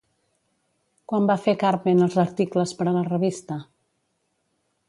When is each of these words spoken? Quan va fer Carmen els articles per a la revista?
Quan 1.11 1.27
va 1.33 1.35
fer 1.43 1.55
Carmen 1.65 2.03
els 2.07 2.17
articles 2.25 2.75
per 2.81 2.91
a 2.93 2.97
la 2.99 3.07
revista? 3.13 3.63